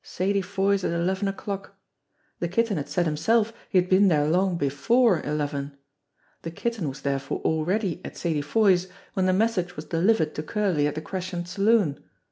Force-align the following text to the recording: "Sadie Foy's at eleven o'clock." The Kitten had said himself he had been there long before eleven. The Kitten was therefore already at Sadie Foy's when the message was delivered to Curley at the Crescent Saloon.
"Sadie 0.03 0.41
Foy's 0.41 0.83
at 0.83 0.91
eleven 0.93 1.27
o'clock." 1.27 1.77
The 2.39 2.47
Kitten 2.47 2.75
had 2.77 2.89
said 2.89 3.05
himself 3.05 3.53
he 3.69 3.77
had 3.77 3.87
been 3.87 4.07
there 4.07 4.27
long 4.27 4.57
before 4.57 5.21
eleven. 5.21 5.77
The 6.41 6.49
Kitten 6.49 6.89
was 6.89 7.01
therefore 7.01 7.39
already 7.41 8.01
at 8.03 8.17
Sadie 8.17 8.41
Foy's 8.41 8.87
when 9.13 9.27
the 9.27 9.31
message 9.31 9.75
was 9.75 9.85
delivered 9.85 10.33
to 10.33 10.41
Curley 10.41 10.87
at 10.87 10.95
the 10.95 11.01
Crescent 11.01 11.47
Saloon. 11.47 12.03